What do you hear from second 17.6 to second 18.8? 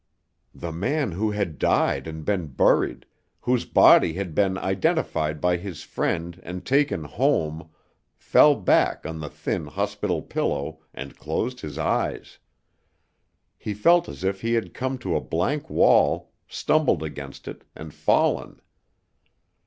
and fallen.